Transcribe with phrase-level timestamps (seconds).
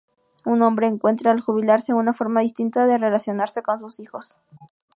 [0.45, 4.39] Un hombre encuentra al jubilarse una forma distinta de relacionarse con sus hijos.